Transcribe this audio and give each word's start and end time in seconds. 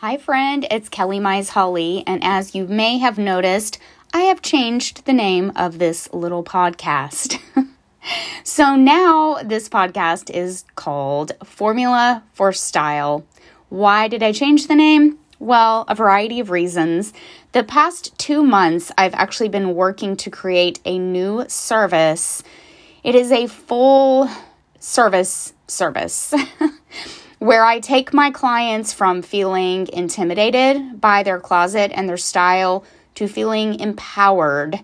Hi, 0.00 0.16
friend, 0.16 0.66
it's 0.70 0.88
Kelly 0.88 1.18
Mize 1.18 1.50
Holley, 1.50 2.04
and 2.06 2.24
as 2.24 2.54
you 2.54 2.66
may 2.66 2.96
have 2.96 3.18
noticed, 3.18 3.78
I 4.14 4.22
have 4.22 4.40
changed 4.40 5.04
the 5.04 5.12
name 5.12 5.52
of 5.54 5.78
this 5.78 6.10
little 6.14 6.42
podcast. 6.42 7.38
so 8.42 8.76
now 8.76 9.42
this 9.44 9.68
podcast 9.68 10.30
is 10.30 10.64
called 10.74 11.32
Formula 11.44 12.22
for 12.32 12.50
Style. 12.50 13.26
Why 13.68 14.08
did 14.08 14.22
I 14.22 14.32
change 14.32 14.68
the 14.68 14.74
name? 14.74 15.18
Well, 15.38 15.84
a 15.86 15.94
variety 15.94 16.40
of 16.40 16.48
reasons. 16.48 17.12
The 17.52 17.62
past 17.62 18.16
two 18.16 18.42
months, 18.42 18.90
I've 18.96 19.12
actually 19.12 19.50
been 19.50 19.74
working 19.74 20.16
to 20.16 20.30
create 20.30 20.80
a 20.86 20.98
new 20.98 21.44
service. 21.46 22.42
It 23.04 23.14
is 23.14 23.30
a 23.30 23.48
full 23.48 24.30
service 24.78 25.52
service. 25.66 26.32
where 27.40 27.64
I 27.64 27.80
take 27.80 28.12
my 28.12 28.30
clients 28.30 28.92
from 28.92 29.22
feeling 29.22 29.88
intimidated 29.92 31.00
by 31.00 31.22
their 31.22 31.40
closet 31.40 31.90
and 31.94 32.06
their 32.06 32.18
style 32.18 32.84
to 33.14 33.26
feeling 33.26 33.80
empowered 33.80 34.78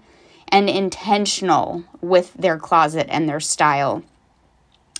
and 0.49 0.71
intentional 0.71 1.85
with 2.01 2.33
their 2.33 2.57
closet 2.57 3.07
and 3.11 3.29
their 3.29 3.41
style. 3.41 4.03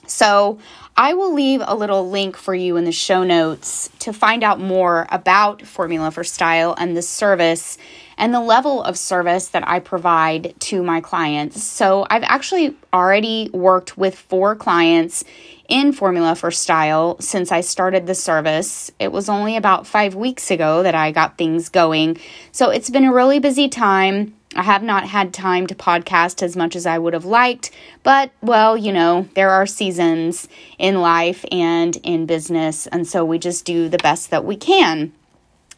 So, 0.07 0.59
I 0.99 1.15
will 1.15 1.35
leave 1.35 1.63
a 1.65 1.75
little 1.75 2.09
link 2.09 2.37
for 2.37 2.55
you 2.55 2.77
in 2.77 2.85
the 2.85 2.93
show 2.93 3.25
notes 3.25 3.91
to 4.01 4.13
find 4.13 4.45
out 4.45 4.61
more 4.61 5.07
about 5.11 5.63
Formula 5.63 6.11
for 6.11 6.25
Style 6.25 6.75
and 6.79 6.97
the 6.97 7.03
service 7.03 7.77
and 8.19 8.33
the 8.33 8.41
level 8.41 8.83
of 8.83 8.97
service 8.97 9.49
that 9.49 9.67
I 9.69 9.81
provide 9.81 10.55
to 10.61 10.83
my 10.83 11.01
clients. 11.01 11.63
So, 11.63 12.07
I've 12.11 12.25
actually 12.25 12.77
already 12.93 13.51
worked 13.53 13.99
with 13.99 14.15
four 14.15 14.55
clients 14.55 15.25
in 15.69 15.93
Formula 15.93 16.35
for 16.35 16.51
Style 16.51 17.17
since 17.21 17.51
I 17.51 17.61
started 17.61 18.07
the 18.07 18.15
service. 18.15 18.91
It 18.99 19.13
was 19.13 19.29
only 19.29 19.57
about 19.57 19.87
five 19.87 20.15
weeks 20.15 20.51
ago 20.51 20.83
that 20.83 20.95
I 20.95 21.13
got 21.13 21.39
things 21.39 21.69
going. 21.69 22.19
So 22.53 22.71
it's 22.71 22.91
been 22.91 23.05
a 23.05 23.13
really 23.13 23.39
busy 23.39 23.69
time. 23.69 24.35
I 24.55 24.63
have 24.63 24.83
not 24.83 25.07
had 25.07 25.35
time 25.35 25.67
to 25.67 25.75
podcast 25.75 26.43
as 26.43 26.57
much 26.57 26.77
as 26.77 26.87
I 26.87 26.99
would 26.99 27.13
have 27.13 27.25
liked, 27.25 27.71
but 28.03 28.31
well, 28.41 28.77
you 28.77 28.93
know, 28.93 29.29
there 29.35 29.51
are 29.51 29.67
seasons 29.67 30.49
in 30.79 31.01
life 31.01 31.45
and 31.53 31.97
in 32.03 32.25
business, 32.25 32.87
and 32.87 33.07
so 33.07 33.23
we 33.23 33.39
just 33.39 33.67
do 33.67 33.89
the 33.89 33.99
best 33.99 34.31
that 34.31 34.45
we 34.47 34.57
can. 34.57 35.13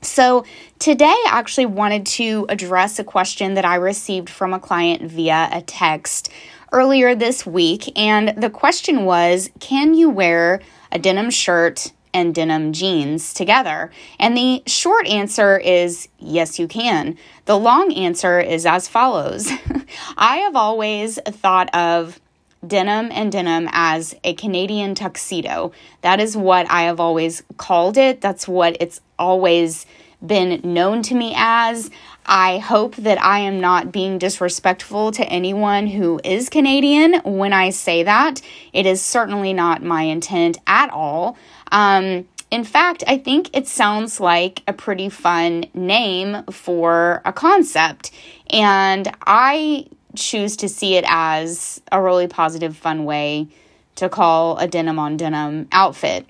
So, 0.01 0.45
today 0.79 1.07
I 1.07 1.27
actually 1.31 1.67
wanted 1.67 2.07
to 2.07 2.47
address 2.49 3.01
a 3.01 3.05
question 3.05 3.55
that 3.55 3.65
I 3.65 3.75
received 3.75 4.31
from 4.31 4.55
a 4.55 4.61
client 4.61 5.03
via 5.11 5.49
a 5.51 5.61
text 5.61 6.31
earlier 6.71 7.17
this 7.17 7.45
week, 7.45 7.99
and 7.99 8.41
the 8.41 8.51
question 8.51 9.05
was 9.05 9.51
Can 9.59 9.95
you 9.95 10.09
wear 10.09 10.61
a 10.93 11.01
denim 11.01 11.31
shirt 11.31 11.93
and 12.15 12.33
denim 12.33 12.73
jeans 12.73 13.35
together? 13.35 13.91
And 14.21 14.37
the 14.37 14.63
short 14.67 15.09
answer 15.09 15.59
is 15.59 16.09
yes, 16.19 16.61
you 16.61 16.69
can. 16.69 17.19
The 17.47 17.59
long 17.59 17.93
answer 17.93 18.39
is 18.39 18.67
as 18.67 18.87
follows 18.87 19.51
I 20.17 20.37
have 20.39 20.55
always 20.55 21.19
thought 21.27 21.75
of 21.75 22.21
denim 22.67 23.11
and 23.13 23.31
denim 23.33 23.69
as 23.73 24.15
a 24.25 24.35
Canadian 24.35 24.95
tuxedo. 24.95 25.73
That 26.03 26.21
is 26.21 26.37
what 26.37 26.71
I 26.71 26.83
have 26.83 27.01
always 27.01 27.43
called 27.57 27.97
it. 27.97 28.21
That's 28.21 28.49
what 28.49 28.77
it's 28.81 29.01
always 29.19 29.87
been 30.25 30.61
known 30.65 31.03
to 31.03 31.15
me 31.15 31.33
as. 31.37 31.91
I 32.27 32.59
hope 32.59 32.97
that 32.97 33.23
I 33.23 33.39
am 33.41 33.61
not 33.61 33.93
being 33.93 34.19
disrespectful 34.19 35.13
to 35.13 35.25
anyone 35.25 35.87
who 35.87 36.21
is 36.25 36.49
Canadian 36.49 37.21
when 37.25 37.53
I 37.53 37.71
say 37.71 38.03
that. 38.03 38.43
It 38.73 38.85
is 38.85 39.01
certainly 39.01 39.53
not 39.53 39.83
my 39.83 40.03
intent 40.03 40.59
at 40.67 40.91
all. 40.91 41.39
Um, 41.73 42.27
in 42.51 42.65
fact, 42.65 43.05
I 43.07 43.19
think 43.19 43.55
it 43.57 43.67
sounds 43.67 44.21
like 44.21 44.63
a 44.67 44.73
pretty 44.73 45.09
fun 45.09 45.67
name 45.75 46.45
for 46.51 47.21
a 47.25 47.33
concept. 47.33 48.11
And 48.51 49.11
I 49.27 49.87
choose 50.17 50.57
to 50.57 50.69
see 50.69 50.97
it 50.97 51.05
as 51.07 51.81
a 51.93 52.01
really 52.01 52.27
positive, 52.27 52.77
fun 52.77 53.05
way 53.05 53.49
to 53.97 54.09
call 54.09 54.57
a 54.59 54.69
denim 54.69 54.99
on 54.99 55.17
denim 55.17 55.69
outfit. 55.73 56.27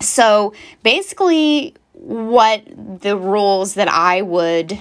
So 0.00 0.54
basically, 0.82 1.74
what 1.94 2.64
the 3.00 3.16
rules 3.16 3.74
that 3.74 3.88
I 3.88 4.22
would 4.22 4.78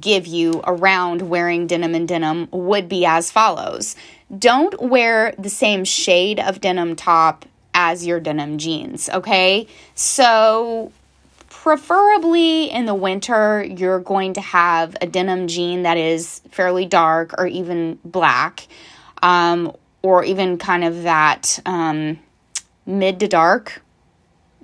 give 0.00 0.26
you 0.26 0.60
around 0.66 1.22
wearing 1.22 1.66
denim 1.66 1.94
and 1.94 2.06
denim 2.06 2.48
would 2.50 2.88
be 2.88 3.06
as 3.06 3.30
follows 3.30 3.96
don't 4.36 4.80
wear 4.82 5.34
the 5.38 5.48
same 5.48 5.84
shade 5.84 6.38
of 6.38 6.60
denim 6.60 6.94
top 6.94 7.46
as 7.72 8.04
your 8.04 8.20
denim 8.20 8.58
jeans, 8.58 9.08
okay? 9.10 9.66
So, 9.94 10.92
preferably 11.50 12.70
in 12.70 12.86
the 12.86 12.94
winter, 12.94 13.64
you're 13.64 14.00
going 14.00 14.34
to 14.34 14.40
have 14.40 14.96
a 15.00 15.06
denim 15.06 15.46
jean 15.48 15.82
that 15.82 15.96
is 15.96 16.40
fairly 16.50 16.86
dark 16.86 17.34
or 17.38 17.46
even 17.46 17.98
black, 18.04 18.66
um, 19.22 19.74
or 20.02 20.24
even 20.24 20.58
kind 20.58 20.84
of 20.84 21.02
that 21.02 21.58
um, 21.66 22.18
mid 22.86 23.20
to 23.20 23.28
dark 23.28 23.82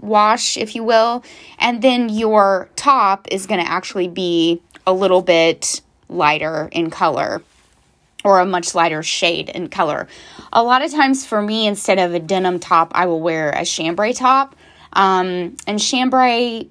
wash, 0.01 0.57
if 0.57 0.75
you 0.75 0.85
will. 0.85 1.25
And 1.59 1.83
then 1.83 2.09
your 2.09 2.69
top 2.77 3.29
is 3.31 3.47
going 3.47 3.65
to 3.65 3.69
actually 3.69 4.09
be 4.09 4.61
a 4.87 4.93
little 4.93 5.23
bit 5.23 5.81
lighter 6.09 6.69
in 6.73 6.91
color 6.91 7.43
or 8.25 8.41
a 8.41 8.47
much 8.47 8.75
lighter 8.75 9.03
shade 9.03 9.49
in 9.51 9.69
color. 9.69 10.09
A 10.53 10.63
lot 10.63 10.83
of 10.83 10.91
times 10.91 11.27
for 11.27 11.43
me, 11.43 11.67
instead 11.67 11.99
of 11.99 12.15
a 12.15 12.19
denim 12.19 12.59
top, 12.59 12.93
I 12.95 13.07
will 13.07 13.21
wear 13.21 13.51
a 13.51 13.65
chambray 13.65 14.13
top. 14.13 14.57
Um, 14.93 15.57
and 15.67 15.81
chambray 15.81 16.69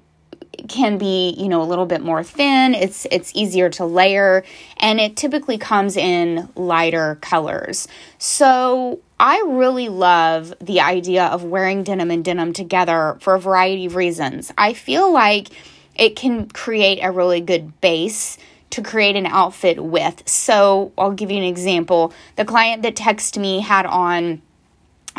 can 0.68 0.98
be, 0.98 1.34
you 1.38 1.48
know, 1.48 1.62
a 1.62 1.64
little 1.64 1.86
bit 1.86 2.00
more 2.02 2.22
thin. 2.22 2.74
It's 2.74 3.06
it's 3.10 3.32
easier 3.34 3.70
to 3.70 3.84
layer 3.84 4.44
and 4.78 5.00
it 5.00 5.16
typically 5.16 5.58
comes 5.58 5.96
in 5.96 6.48
lighter 6.54 7.18
colors. 7.20 7.88
So, 8.18 9.00
I 9.18 9.42
really 9.46 9.88
love 9.88 10.54
the 10.60 10.80
idea 10.80 11.26
of 11.26 11.44
wearing 11.44 11.84
denim 11.84 12.10
and 12.10 12.24
denim 12.24 12.52
together 12.52 13.16
for 13.20 13.36
a 13.36 13.40
variety 13.40 13.86
of 13.86 13.94
reasons. 13.94 14.52
I 14.58 14.74
feel 14.74 15.12
like 15.12 15.48
it 15.94 16.16
can 16.16 16.48
create 16.48 16.98
a 17.00 17.10
really 17.12 17.40
good 17.40 17.80
base 17.80 18.38
to 18.70 18.82
create 18.82 19.14
an 19.14 19.26
outfit 19.26 19.82
with. 19.82 20.28
So 20.28 20.92
I'll 20.98 21.12
give 21.12 21.30
you 21.30 21.38
an 21.38 21.44
example. 21.44 22.12
The 22.34 22.44
client 22.44 22.82
that 22.82 22.96
texted 22.96 23.40
me 23.40 23.60
had 23.60 23.86
on 23.86 24.42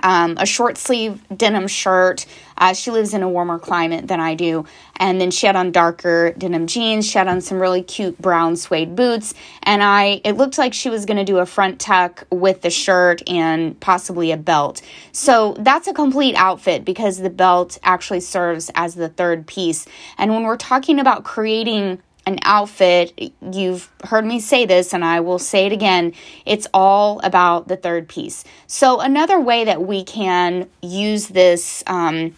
um, 0.05 0.37
a 0.37 0.45
short 0.45 0.77
sleeve 0.77 1.19
denim 1.35 1.67
shirt. 1.67 2.27
Uh, 2.57 2.73
she 2.73 2.91
lives 2.91 3.13
in 3.13 3.23
a 3.23 3.27
warmer 3.27 3.57
climate 3.57 4.07
than 4.07 4.19
I 4.19 4.35
do. 4.35 4.65
And 4.97 5.19
then 5.19 5.31
she 5.31 5.47
had 5.47 5.55
on 5.55 5.71
darker 5.71 6.31
denim 6.37 6.67
jeans. 6.67 7.07
She 7.09 7.17
had 7.17 7.27
on 7.27 7.41
some 7.41 7.59
really 7.59 7.81
cute 7.81 8.21
brown 8.21 8.55
suede 8.55 8.95
boots. 8.95 9.33
And 9.63 9.81
I, 9.81 10.21
it 10.23 10.33
looked 10.33 10.59
like 10.59 10.75
she 10.75 10.89
was 10.91 11.05
going 11.05 11.17
to 11.17 11.25
do 11.25 11.39
a 11.39 11.45
front 11.45 11.79
tuck 11.81 12.27
with 12.29 12.61
the 12.61 12.69
shirt 12.69 13.27
and 13.27 13.77
possibly 13.79 14.31
a 14.31 14.37
belt. 14.37 14.81
So 15.11 15.55
that's 15.57 15.87
a 15.87 15.93
complete 15.93 16.35
outfit 16.35 16.85
because 16.85 17.17
the 17.17 17.31
belt 17.31 17.79
actually 17.81 18.21
serves 18.21 18.69
as 18.75 18.93
the 18.93 19.09
third 19.09 19.47
piece. 19.47 19.87
And 20.19 20.31
when 20.31 20.43
we're 20.43 20.55
talking 20.55 20.99
about 20.99 21.23
creating 21.23 21.99
an 22.25 22.39
outfit, 22.41 23.33
you've 23.51 23.89
heard 24.03 24.25
me 24.25 24.39
say 24.39 24.65
this 24.65 24.93
and 24.93 25.05
I 25.05 25.19
will 25.19 25.39
say 25.39 25.67
it 25.67 25.71
again, 25.71 26.13
it's 26.45 26.67
all 26.73 27.19
about 27.23 27.67
the 27.67 27.77
third 27.77 28.07
piece. 28.07 28.43
So, 28.67 28.99
another 28.99 29.39
way 29.39 29.65
that 29.65 29.83
we 29.83 30.03
can 30.03 30.69
use 30.81 31.27
this 31.27 31.83
um, 31.87 32.35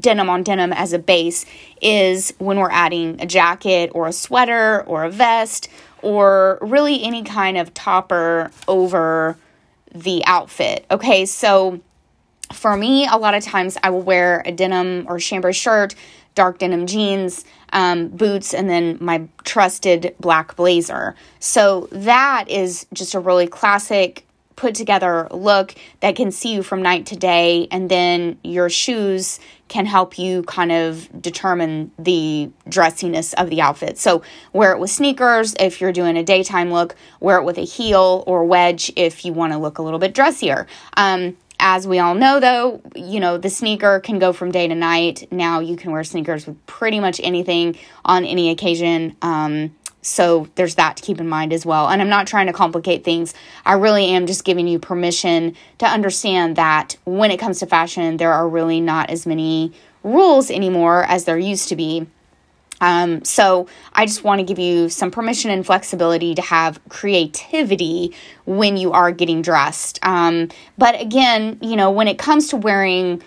denim 0.00 0.28
on 0.28 0.42
denim 0.42 0.72
as 0.72 0.92
a 0.92 0.98
base 0.98 1.46
is 1.80 2.34
when 2.38 2.58
we're 2.58 2.70
adding 2.70 3.20
a 3.20 3.26
jacket 3.26 3.90
or 3.94 4.06
a 4.06 4.12
sweater 4.12 4.82
or 4.86 5.04
a 5.04 5.10
vest 5.10 5.68
or 6.02 6.58
really 6.60 7.02
any 7.02 7.22
kind 7.22 7.56
of 7.56 7.72
topper 7.74 8.50
over 8.66 9.36
the 9.94 10.24
outfit. 10.26 10.84
Okay, 10.90 11.26
so 11.26 11.80
for 12.52 12.76
me, 12.76 13.06
a 13.06 13.16
lot 13.16 13.34
of 13.34 13.42
times 13.42 13.76
I 13.82 13.90
will 13.90 14.02
wear 14.02 14.42
a 14.46 14.52
denim 14.52 15.06
or 15.08 15.18
chambray 15.18 15.52
shirt 15.52 15.94
dark 16.36 16.58
denim 16.58 16.86
jeans, 16.86 17.44
um, 17.72 18.06
boots, 18.08 18.54
and 18.54 18.70
then 18.70 18.96
my 19.00 19.26
trusted 19.42 20.14
black 20.20 20.54
blazer. 20.54 21.16
So 21.40 21.88
that 21.90 22.48
is 22.48 22.86
just 22.92 23.14
a 23.14 23.18
really 23.18 23.48
classic 23.48 24.26
put 24.54 24.74
together 24.74 25.28
look 25.30 25.74
that 26.00 26.16
can 26.16 26.30
see 26.32 26.54
you 26.54 26.62
from 26.62 26.80
night 26.80 27.06
to 27.06 27.16
day 27.16 27.68
and 27.70 27.90
then 27.90 28.38
your 28.42 28.70
shoes 28.70 29.38
can 29.68 29.84
help 29.84 30.18
you 30.18 30.42
kind 30.44 30.72
of 30.72 31.08
determine 31.20 31.90
the 31.98 32.50
dressiness 32.68 33.34
of 33.34 33.50
the 33.50 33.60
outfit. 33.60 33.98
So 33.98 34.22
wear 34.52 34.72
it 34.72 34.78
with 34.78 34.90
sneakers 34.90 35.54
if 35.60 35.80
you're 35.80 35.92
doing 35.92 36.16
a 36.16 36.22
daytime 36.22 36.72
look, 36.72 36.94
wear 37.20 37.38
it 37.38 37.44
with 37.44 37.58
a 37.58 37.64
heel 37.64 38.24
or 38.26 38.44
wedge 38.44 38.90
if 38.96 39.24
you 39.24 39.32
want 39.32 39.52
to 39.52 39.58
look 39.58 39.78
a 39.78 39.82
little 39.82 39.98
bit 39.98 40.14
dressier. 40.14 40.66
Um, 40.96 41.36
as 41.58 41.86
we 41.86 41.98
all 41.98 42.14
know, 42.14 42.40
though, 42.40 42.80
you 42.94 43.20
know, 43.20 43.38
the 43.38 43.50
sneaker 43.50 44.00
can 44.00 44.18
go 44.18 44.32
from 44.32 44.50
day 44.50 44.68
to 44.68 44.74
night. 44.74 45.26
Now 45.30 45.60
you 45.60 45.76
can 45.76 45.92
wear 45.92 46.04
sneakers 46.04 46.46
with 46.46 46.64
pretty 46.66 47.00
much 47.00 47.20
anything 47.22 47.76
on 48.04 48.24
any 48.24 48.50
occasion. 48.50 49.16
Um, 49.22 49.74
so 50.02 50.48
there's 50.54 50.76
that 50.76 50.96
to 50.98 51.02
keep 51.02 51.18
in 51.20 51.28
mind 51.28 51.52
as 51.52 51.66
well. 51.66 51.88
And 51.88 52.00
I'm 52.00 52.08
not 52.08 52.26
trying 52.28 52.46
to 52.46 52.52
complicate 52.52 53.02
things. 53.02 53.34
I 53.64 53.72
really 53.72 54.06
am 54.06 54.26
just 54.26 54.44
giving 54.44 54.68
you 54.68 54.78
permission 54.78 55.56
to 55.78 55.86
understand 55.86 56.56
that 56.56 56.96
when 57.04 57.30
it 57.30 57.40
comes 57.40 57.58
to 57.58 57.66
fashion, 57.66 58.16
there 58.16 58.32
are 58.32 58.48
really 58.48 58.80
not 58.80 59.10
as 59.10 59.26
many 59.26 59.72
rules 60.04 60.50
anymore 60.50 61.04
as 61.04 61.24
there 61.24 61.38
used 61.38 61.68
to 61.70 61.76
be. 61.76 62.06
Um, 62.80 63.24
so 63.24 63.68
I 63.92 64.06
just 64.06 64.24
want 64.24 64.40
to 64.40 64.44
give 64.44 64.58
you 64.58 64.88
some 64.88 65.10
permission 65.10 65.50
and 65.50 65.64
flexibility 65.64 66.34
to 66.34 66.42
have 66.42 66.80
creativity 66.88 68.14
when 68.44 68.76
you 68.76 68.92
are 68.92 69.12
getting 69.12 69.42
dressed. 69.42 69.98
Um, 70.02 70.50
but 70.76 71.00
again, 71.00 71.58
you 71.62 71.76
know, 71.76 71.90
when 71.90 72.08
it 72.08 72.18
comes 72.18 72.48
to 72.48 72.56
wearing 72.56 73.22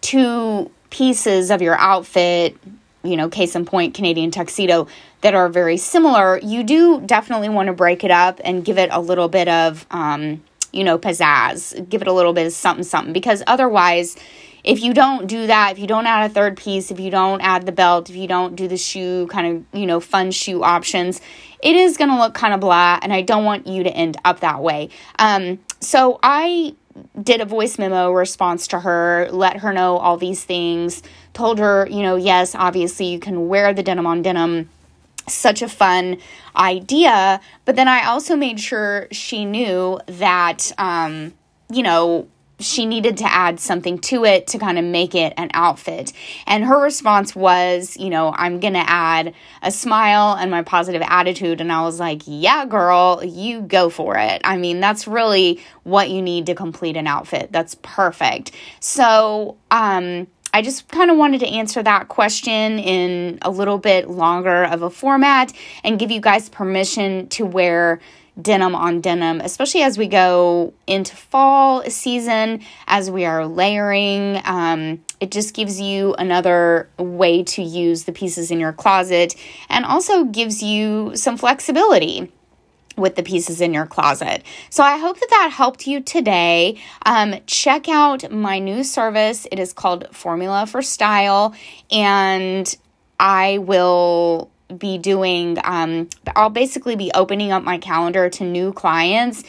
two 0.00 0.70
pieces 0.90 1.50
of 1.50 1.62
your 1.62 1.76
outfit, 1.78 2.56
you 3.02 3.16
know, 3.16 3.28
case 3.28 3.56
in 3.56 3.64
point, 3.64 3.94
Canadian 3.94 4.30
tuxedo, 4.30 4.86
that 5.22 5.34
are 5.34 5.48
very 5.48 5.76
similar, 5.76 6.38
you 6.38 6.62
do 6.62 7.00
definitely 7.00 7.48
want 7.48 7.68
to 7.68 7.72
break 7.72 8.04
it 8.04 8.10
up 8.10 8.40
and 8.44 8.64
give 8.64 8.78
it 8.78 8.90
a 8.92 9.00
little 9.00 9.28
bit 9.28 9.48
of, 9.48 9.86
um, 9.90 10.42
you 10.72 10.84
know, 10.84 10.98
pizzazz, 10.98 11.88
give 11.88 12.02
it 12.02 12.08
a 12.08 12.12
little 12.12 12.32
bit 12.32 12.46
of 12.46 12.52
something, 12.52 12.84
something, 12.84 13.12
because 13.12 13.42
otherwise, 13.46 14.16
if 14.64 14.80
you 14.82 14.94
don't 14.94 15.26
do 15.26 15.46
that, 15.48 15.72
if 15.72 15.78
you 15.78 15.86
don't 15.86 16.06
add 16.06 16.30
a 16.30 16.32
third 16.32 16.56
piece, 16.56 16.90
if 16.90 17.00
you 17.00 17.10
don't 17.10 17.40
add 17.40 17.66
the 17.66 17.72
belt, 17.72 18.08
if 18.10 18.16
you 18.16 18.28
don't 18.28 18.54
do 18.54 18.68
the 18.68 18.76
shoe 18.76 19.26
kind 19.26 19.56
of, 19.56 19.80
you 19.80 19.86
know, 19.86 19.98
fun 19.98 20.30
shoe 20.30 20.62
options, 20.62 21.20
it 21.62 21.74
is 21.74 21.96
going 21.96 22.10
to 22.10 22.16
look 22.16 22.34
kind 22.34 22.54
of 22.54 22.60
blah. 22.60 22.98
And 23.02 23.12
I 23.12 23.22
don't 23.22 23.44
want 23.44 23.66
you 23.66 23.82
to 23.82 23.90
end 23.90 24.16
up 24.24 24.40
that 24.40 24.62
way. 24.62 24.90
Um, 25.18 25.58
so 25.80 26.20
I 26.22 26.76
did 27.20 27.40
a 27.40 27.44
voice 27.44 27.78
memo 27.78 28.12
response 28.12 28.68
to 28.68 28.80
her, 28.80 29.28
let 29.32 29.58
her 29.58 29.72
know 29.72 29.96
all 29.96 30.16
these 30.16 30.44
things, 30.44 31.02
told 31.32 31.58
her, 31.58 31.88
you 31.90 32.02
know, 32.02 32.16
yes, 32.16 32.54
obviously 32.54 33.06
you 33.06 33.18
can 33.18 33.48
wear 33.48 33.74
the 33.74 33.82
denim 33.82 34.06
on 34.06 34.22
denim. 34.22 34.68
Such 35.28 35.62
a 35.62 35.68
fun 35.68 36.18
idea. 36.56 37.40
But 37.64 37.76
then 37.76 37.88
I 37.88 38.06
also 38.06 38.36
made 38.36 38.58
sure 38.58 39.06
she 39.12 39.44
knew 39.44 40.00
that, 40.06 40.72
um, 40.78 41.32
you 41.70 41.82
know, 41.84 42.28
she 42.62 42.86
needed 42.86 43.16
to 43.18 43.24
add 43.24 43.60
something 43.60 43.98
to 43.98 44.24
it 44.24 44.46
to 44.48 44.58
kind 44.58 44.78
of 44.78 44.84
make 44.84 45.14
it 45.14 45.32
an 45.36 45.50
outfit. 45.54 46.12
And 46.46 46.64
her 46.64 46.80
response 46.80 47.34
was, 47.34 47.96
you 47.96 48.10
know, 48.10 48.32
I'm 48.36 48.60
going 48.60 48.74
to 48.74 48.88
add 48.88 49.34
a 49.62 49.70
smile 49.70 50.36
and 50.36 50.50
my 50.50 50.62
positive 50.62 51.02
attitude. 51.04 51.60
And 51.60 51.72
I 51.72 51.82
was 51.82 52.00
like, 52.00 52.22
yeah, 52.26 52.64
girl, 52.66 53.22
you 53.24 53.62
go 53.62 53.90
for 53.90 54.16
it. 54.16 54.40
I 54.44 54.56
mean, 54.56 54.80
that's 54.80 55.06
really 55.06 55.60
what 55.82 56.10
you 56.10 56.22
need 56.22 56.46
to 56.46 56.54
complete 56.54 56.96
an 56.96 57.06
outfit. 57.06 57.50
That's 57.52 57.76
perfect. 57.82 58.52
So, 58.80 59.56
um, 59.70 60.26
I 60.54 60.60
just 60.60 60.88
kind 60.88 61.10
of 61.10 61.16
wanted 61.16 61.40
to 61.40 61.48
answer 61.48 61.82
that 61.82 62.08
question 62.08 62.78
in 62.78 63.38
a 63.40 63.50
little 63.50 63.78
bit 63.78 64.10
longer 64.10 64.64
of 64.64 64.82
a 64.82 64.90
format 64.90 65.50
and 65.82 65.98
give 65.98 66.10
you 66.10 66.20
guys 66.20 66.50
permission 66.50 67.26
to 67.28 67.46
wear 67.46 68.00
denim 68.40 68.74
on 68.74 69.00
denim, 69.00 69.40
especially 69.40 69.82
as 69.82 69.98
we 69.98 70.06
go 70.06 70.72
into 70.86 71.14
fall 71.14 71.82
season, 71.90 72.60
as 72.86 73.10
we 73.10 73.24
are 73.24 73.46
layering. 73.46 74.40
Um, 74.44 75.04
it 75.20 75.30
just 75.30 75.54
gives 75.54 75.80
you 75.80 76.14
another 76.14 76.88
way 76.98 77.42
to 77.44 77.62
use 77.62 78.04
the 78.04 78.12
pieces 78.12 78.50
in 78.50 78.58
your 78.58 78.72
closet 78.72 79.34
and 79.68 79.84
also 79.84 80.24
gives 80.24 80.62
you 80.62 81.12
some 81.14 81.36
flexibility 81.36 82.32
with 82.96 83.16
the 83.16 83.22
pieces 83.22 83.60
in 83.60 83.72
your 83.72 83.86
closet. 83.86 84.42
So 84.70 84.82
I 84.82 84.98
hope 84.98 85.18
that 85.20 85.30
that 85.30 85.50
helped 85.52 85.86
you 85.86 86.00
today. 86.00 86.78
Um, 87.06 87.36
check 87.46 87.88
out 87.88 88.30
my 88.30 88.58
new 88.58 88.84
service. 88.84 89.46
It 89.50 89.58
is 89.58 89.72
called 89.72 90.08
Formula 90.12 90.66
for 90.66 90.82
Style, 90.82 91.54
and 91.90 92.74
I 93.18 93.58
will 93.58 94.50
be 94.78 94.98
doing, 94.98 95.58
um, 95.64 96.08
I'll 96.34 96.50
basically 96.50 96.96
be 96.96 97.10
opening 97.14 97.52
up 97.52 97.62
my 97.62 97.78
calendar 97.78 98.28
to 98.30 98.44
new 98.44 98.72
clients 98.72 99.44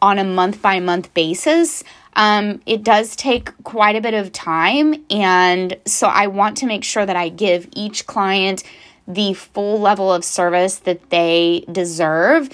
on 0.00 0.18
a 0.18 0.24
month 0.24 0.60
by 0.62 0.80
month 0.80 1.12
basis. 1.14 1.82
Um, 2.14 2.60
it 2.66 2.82
does 2.82 3.16
take 3.16 3.50
quite 3.64 3.96
a 3.96 4.00
bit 4.00 4.14
of 4.14 4.32
time, 4.32 5.04
and 5.10 5.76
so 5.86 6.08
I 6.08 6.26
want 6.26 6.58
to 6.58 6.66
make 6.66 6.84
sure 6.84 7.06
that 7.06 7.16
I 7.16 7.30
give 7.30 7.68
each 7.72 8.06
client 8.06 8.64
the 9.08 9.32
full 9.34 9.80
level 9.80 10.12
of 10.12 10.24
service 10.24 10.76
that 10.80 11.10
they 11.10 11.64
deserve 11.72 12.50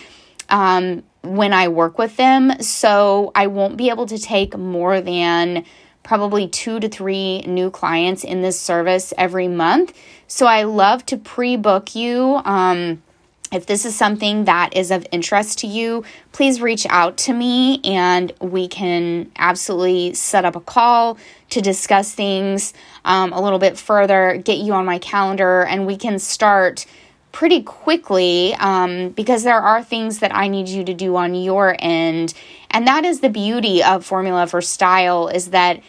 um, 0.49 1.03
when 1.23 1.53
I 1.53 1.69
work 1.69 1.99
with 1.99 2.17
them. 2.17 2.61
So 2.63 3.33
I 3.35 3.49
won't 3.49 3.77
be 3.77 3.91
able 3.91 4.07
to 4.07 4.19
take 4.19 4.57
more 4.57 5.01
than 5.01 5.65
probably 6.09 6.49
two 6.49 6.81
to 6.81 6.89
three 6.89 7.43
new 7.43 7.71
clients 7.71 8.25
in 8.25 8.41
this 8.41 8.59
service 8.59 9.13
every 9.19 9.47
month. 9.47 9.93
So 10.27 10.47
I 10.47 10.63
love 10.63 11.05
to 11.07 11.19
pre 11.19 11.57
book 11.57 11.95
you. 11.95 12.41
Um, 12.47 13.03
if 13.53 13.67
this 13.67 13.85
is 13.85 13.95
something 13.95 14.47
that 14.47 14.75
is 14.75 14.91
of 14.91 15.07
interest 15.13 15.59
to 15.59 15.67
you, 15.67 16.05
please 16.33 16.63
reach 16.63 16.87
out 16.89 17.19
to 17.19 17.35
me 17.35 17.83
and 17.85 18.33
we 18.41 18.69
can 18.69 19.31
absolutely 19.37 20.15
set 20.15 20.47
up 20.47 20.57
a 20.57 20.61
call 20.61 21.19
to 21.51 21.61
discuss 21.61 22.15
things 22.15 22.73
um, 23.05 23.35
a 23.35 23.41
little 23.43 23.59
bit 23.59 23.77
further, 23.77 24.41
get 24.43 24.57
you 24.57 24.73
on 24.73 24.87
my 24.87 24.99
calendar, 24.99 25.67
and 25.67 25.87
we 25.87 25.97
can 25.99 26.19
start 26.19 26.87
pretty 27.33 27.63
quickly 27.63 28.55
um, 28.55 29.11
because 29.11 29.45
there 29.45 29.61
are 29.61 29.83
things 29.83 30.21
that 30.21 30.35
I 30.35 30.49
need 30.49 30.69
you 30.69 30.85
to 30.85 30.95
do 30.95 31.17
on 31.17 31.35
your 31.35 31.77
end. 31.79 32.33
And 32.71 32.87
that 32.87 33.05
is 33.05 33.21
the 33.21 33.29
beauty 33.29 33.83
of 33.83 34.07
Formula 34.07 34.47
for 34.47 34.63
Style 34.63 35.29
is 35.29 35.51
that 35.51 35.83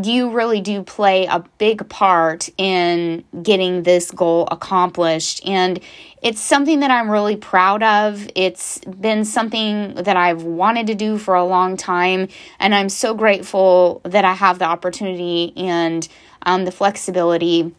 you 0.00 0.30
really 0.30 0.60
do 0.60 0.82
play 0.82 1.26
a 1.26 1.44
big 1.58 1.88
part 1.88 2.48
in 2.56 3.24
getting 3.42 3.82
this 3.82 4.10
goal 4.10 4.48
accomplished. 4.50 5.46
And 5.46 5.80
it's 6.22 6.40
something 6.40 6.80
that 6.80 6.90
I'm 6.90 7.10
really 7.10 7.36
proud 7.36 7.82
of. 7.82 8.26
It's 8.34 8.78
been 8.78 9.24
something 9.24 9.94
that 9.94 10.16
I've 10.16 10.44
wanted 10.44 10.86
to 10.86 10.94
do 10.94 11.18
for 11.18 11.34
a 11.34 11.44
long 11.44 11.76
time. 11.76 12.28
And 12.58 12.74
I'm 12.74 12.88
so 12.88 13.14
grateful 13.14 14.00
that 14.04 14.24
I 14.24 14.32
have 14.32 14.58
the 14.58 14.64
opportunity 14.64 15.52
and 15.56 16.08
um, 16.42 16.64
the 16.64 16.72
flexibility 16.72 17.74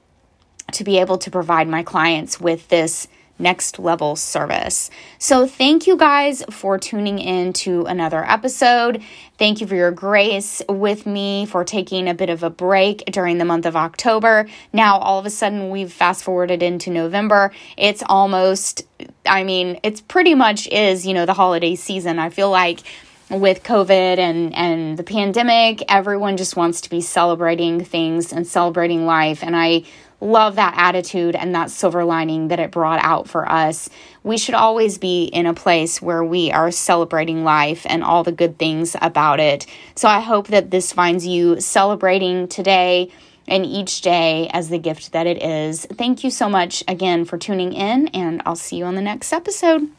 to 0.73 0.83
be 0.83 0.99
able 0.99 1.17
to 1.17 1.31
provide 1.31 1.67
my 1.67 1.83
clients 1.83 2.39
with 2.39 2.67
this 2.67 3.07
next 3.39 3.79
level 3.79 4.15
service. 4.15 4.89
So, 5.17 5.47
thank 5.47 5.87
you 5.87 5.97
guys 5.97 6.43
for 6.49 6.77
tuning 6.77 7.19
in 7.19 7.53
to 7.53 7.85
another 7.85 8.23
episode. 8.23 9.01
Thank 9.37 9.61
you 9.61 9.67
for 9.67 9.75
your 9.75 9.91
grace 9.91 10.61
with 10.69 11.05
me 11.05 11.45
for 11.45 11.63
taking 11.63 12.07
a 12.07 12.13
bit 12.13 12.29
of 12.29 12.43
a 12.43 12.49
break 12.49 13.03
during 13.11 13.39
the 13.39 13.45
month 13.45 13.65
of 13.65 13.75
October. 13.75 14.47
Now, 14.71 14.97
all 14.99 15.19
of 15.19 15.25
a 15.25 15.29
sudden, 15.29 15.69
we've 15.69 15.91
fast 15.91 16.23
forwarded 16.23 16.61
into 16.61 16.89
November. 16.89 17.51
It's 17.77 18.03
almost, 18.05 18.85
I 19.25 19.43
mean, 19.43 19.79
it's 19.83 20.01
pretty 20.01 20.35
much 20.35 20.67
is, 20.67 21.05
you 21.05 21.13
know, 21.13 21.25
the 21.25 21.33
holiday 21.33 21.75
season. 21.75 22.19
I 22.19 22.29
feel 22.29 22.49
like 22.49 22.81
with 23.29 23.63
COVID 23.63 24.17
and, 24.17 24.53
and 24.55 24.97
the 24.97 25.03
pandemic, 25.03 25.83
everyone 25.89 26.37
just 26.37 26.55
wants 26.55 26.81
to 26.81 26.89
be 26.89 27.01
celebrating 27.01 27.83
things 27.83 28.31
and 28.31 28.45
celebrating 28.45 29.05
life. 29.05 29.43
And 29.43 29.55
I 29.55 29.83
love 30.23 30.55
that 30.55 30.73
attitude 30.77 31.35
and 31.35 31.53
that 31.53 31.69
silver 31.69 32.05
lining 32.05 32.47
that 32.47 32.59
it 32.59 32.71
brought 32.71 33.03
out 33.03 33.27
for 33.27 33.49
us. 33.51 33.89
We 34.23 34.37
should 34.37 34.55
always 34.55 34.97
be 34.97 35.25
in 35.25 35.45
a 35.45 35.53
place 35.53 36.01
where 36.01 36.23
we 36.23 36.51
are 36.51 36.71
celebrating 36.71 37.43
life 37.43 37.85
and 37.89 38.03
all 38.03 38.23
the 38.23 38.31
good 38.31 38.57
things 38.57 38.95
about 39.01 39.39
it. 39.39 39.65
So 39.95 40.07
I 40.07 40.21
hope 40.21 40.47
that 40.47 40.71
this 40.71 40.93
finds 40.93 41.27
you 41.27 41.59
celebrating 41.59 42.47
today 42.47 43.11
and 43.47 43.65
each 43.65 44.01
day 44.01 44.49
as 44.53 44.69
the 44.69 44.79
gift 44.79 45.11
that 45.11 45.27
it 45.27 45.43
is. 45.43 45.85
Thank 45.85 46.23
you 46.23 46.31
so 46.31 46.47
much 46.47 46.83
again 46.87 47.25
for 47.25 47.37
tuning 47.37 47.73
in, 47.73 48.07
and 48.09 48.41
I'll 48.45 48.55
see 48.55 48.77
you 48.77 48.85
on 48.85 48.95
the 48.95 49.01
next 49.01 49.33
episode. 49.33 49.89